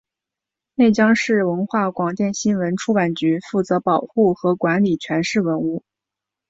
[0.73, 5.83] 内江市文化广电新闻出版局负责保护和管理全市文物。